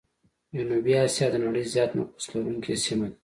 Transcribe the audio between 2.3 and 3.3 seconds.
لرونکي سيمه ده.